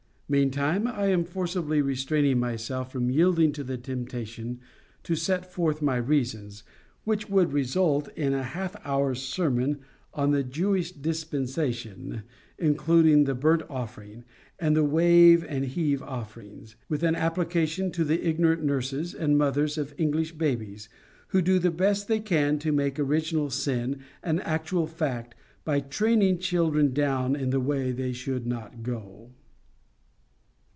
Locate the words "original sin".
22.97-23.99